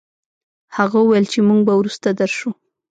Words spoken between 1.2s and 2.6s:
چې موږ به وروسته درشو.